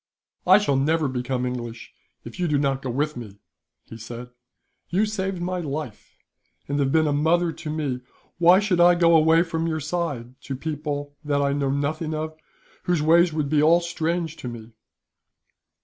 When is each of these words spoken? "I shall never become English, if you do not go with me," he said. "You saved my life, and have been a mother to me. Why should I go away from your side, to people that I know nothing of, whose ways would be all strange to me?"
"I 0.47 0.57
shall 0.57 0.77
never 0.77 1.07
become 1.07 1.45
English, 1.45 1.93
if 2.23 2.39
you 2.39 2.47
do 2.47 2.57
not 2.57 2.81
go 2.81 2.89
with 2.89 3.15
me," 3.15 3.37
he 3.85 3.97
said. 3.99 4.31
"You 4.89 5.05
saved 5.05 5.39
my 5.43 5.59
life, 5.59 6.17
and 6.67 6.79
have 6.79 6.91
been 6.91 7.05
a 7.05 7.13
mother 7.13 7.51
to 7.51 7.69
me. 7.69 8.01
Why 8.39 8.57
should 8.59 8.79
I 8.81 8.95
go 8.95 9.15
away 9.15 9.43
from 9.43 9.67
your 9.67 9.79
side, 9.79 10.41
to 10.41 10.55
people 10.55 11.13
that 11.23 11.43
I 11.43 11.53
know 11.53 11.69
nothing 11.69 12.15
of, 12.15 12.35
whose 12.85 13.03
ways 13.03 13.31
would 13.31 13.47
be 13.47 13.61
all 13.61 13.79
strange 13.79 14.37
to 14.37 14.47
me?" 14.47 14.71